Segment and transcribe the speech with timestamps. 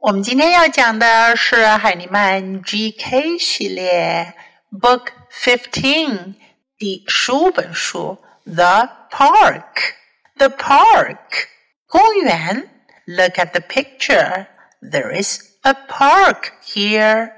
[0.00, 4.34] 我们今天要讲的是海尼曼 GK 系列
[4.70, 6.34] Book Fifteen
[6.78, 11.48] 第十五本书 The Park。The Park
[11.86, 12.70] 公园。
[13.06, 14.46] Look at the picture.
[14.80, 17.32] There is a park here.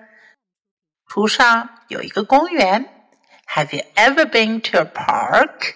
[1.09, 2.87] 图上有一个公园。
[3.55, 5.75] Have you ever been to a park?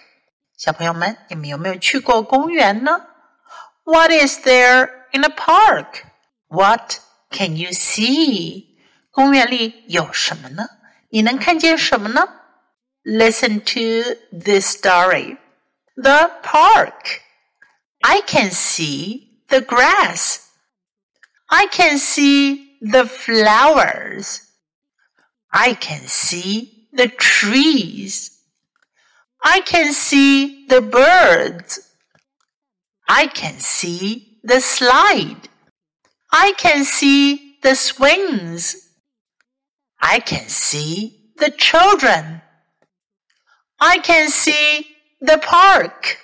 [0.57, 3.07] 小朋友们，你们有没有去过公园呢？
[3.83, 6.03] What is there in a park?
[6.47, 8.77] What can you see?
[9.11, 10.67] 公园里有什么呢？
[11.09, 12.27] 你能看见什么呢？
[13.03, 15.37] Listen to this story.
[15.95, 17.21] The park.
[18.01, 20.39] I can see the grass.
[21.47, 24.39] I can see the flowers.
[25.49, 28.31] I can see the trees.
[29.37, 31.79] I can see the birds.
[33.05, 35.49] I can see the slide.
[36.29, 38.75] I can see the swings.
[39.97, 42.41] I can see the children.
[43.77, 44.87] I can see
[45.19, 46.17] the park.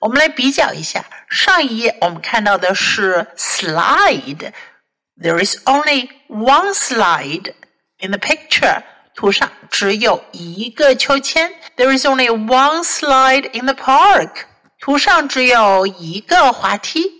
[0.00, 7.54] 我们来比较一下，上一页我们看到的是 slide。There is only one slide
[7.98, 8.82] in the picture。
[9.14, 11.52] 图上只有一个秋千。
[11.76, 14.46] There is only one slide in the park。
[14.78, 17.15] 图上只有一个滑梯。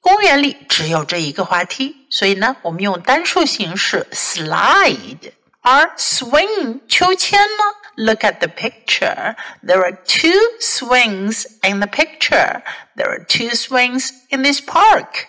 [0.00, 5.32] 公园里只有这一个滑梯，所以呢，我们用单数形式 slide。
[5.60, 7.62] 而 swing 秋千呢？
[7.94, 9.36] Look at the picture.
[9.64, 12.62] There are two swings in the picture.
[12.96, 15.26] There are two swings in this park.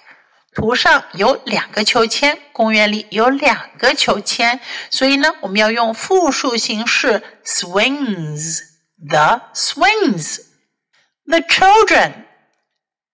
[0.55, 4.59] 图上有两个秋千，公园里有两个秋千，
[4.89, 8.59] 所以呢，我们要用复数形式 swings.
[9.07, 10.39] The swings.
[11.27, 12.25] The children.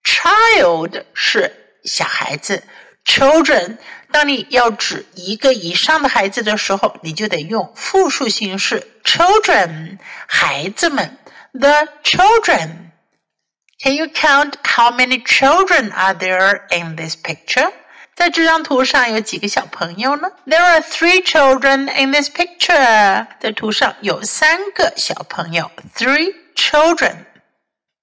[0.04, 2.64] Child 是小孩子，
[3.06, 3.78] children。
[4.12, 11.18] 当你要指一个以上的孩子的时候，你就得用复数形式 children，孩子们，
[11.54, 17.72] the children。Can you count how many children are there in this picture？
[18.16, 20.30] 在这张图上有几个小朋友呢？
[20.46, 23.28] There are three children in this picture。
[23.40, 27.26] 在图上有三个小朋友，three children。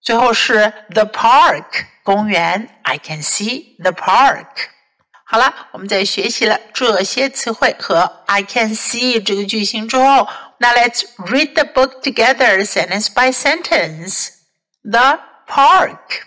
[0.01, 4.69] 最后是 the park 公园，I can see the park。
[5.25, 14.29] 好了，我们在学习了这些词汇和 I can see 这个句型之后，Now let's read the book together sentence by sentence.
[14.83, 15.19] The
[15.49, 16.23] park.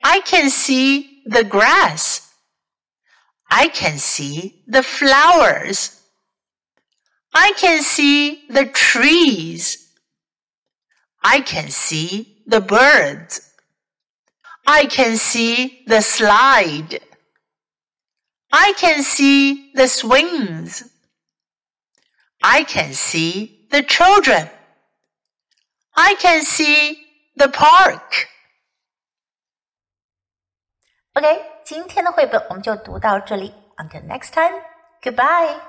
[0.00, 2.20] I can see the grass.
[3.48, 5.98] I can see the flowers.
[7.32, 9.76] I can see the trees.
[11.18, 13.42] I can see the birds.
[14.66, 17.00] I can see the slide.
[18.50, 20.84] I can see the swings.
[22.42, 24.48] I can see the children.
[25.94, 26.98] I can see
[27.36, 28.28] the park.
[31.14, 33.52] OK，今天的绘本我们就读到这里。
[33.76, 34.62] Until next time,
[35.02, 35.60] goodbye.